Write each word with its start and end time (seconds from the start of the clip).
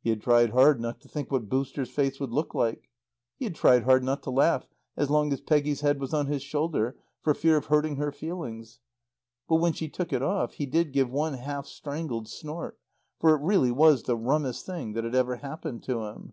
He 0.00 0.10
had 0.10 0.20
tried 0.22 0.50
hard 0.50 0.80
not 0.80 1.00
to 1.02 1.08
think 1.08 1.30
what 1.30 1.48
"Booster's" 1.48 1.88
face 1.92 2.18
would 2.18 2.32
look 2.32 2.52
like; 2.52 2.90
he 3.36 3.44
had 3.44 3.54
tried 3.54 3.84
hard 3.84 4.02
not 4.02 4.20
to 4.24 4.30
laugh 4.32 4.66
as 4.96 5.08
long 5.08 5.32
as 5.32 5.40
Peggy's 5.40 5.82
head 5.82 6.00
was 6.00 6.12
on 6.12 6.26
his 6.26 6.42
shoulder, 6.42 6.96
for 7.20 7.32
fear 7.32 7.56
of 7.58 7.66
hurting 7.66 7.94
her 7.94 8.10
feelings; 8.10 8.80
but 9.48 9.60
when 9.60 9.72
she 9.72 9.88
took 9.88 10.12
it 10.12 10.20
off 10.20 10.54
he 10.54 10.66
did 10.66 10.92
give 10.92 11.10
one 11.12 11.34
half 11.34 11.66
strangled 11.66 12.26
snort; 12.26 12.76
for 13.20 13.36
it 13.36 13.40
really 13.46 13.70
was 13.70 14.02
the 14.02 14.16
rummest 14.16 14.66
thing 14.66 14.94
that 14.94 15.04
had 15.04 15.14
ever 15.14 15.36
happened 15.36 15.84
to 15.84 16.06
him. 16.06 16.32